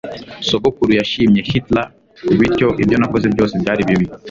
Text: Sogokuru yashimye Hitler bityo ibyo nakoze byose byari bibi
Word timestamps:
Sogokuru 0.47 0.91
yashimye 0.99 1.39
Hitler 1.49 1.87
bityo 2.39 2.67
ibyo 2.81 2.95
nakoze 2.97 3.25
byose 3.33 3.53
byari 3.61 3.81
bibi 3.89 4.05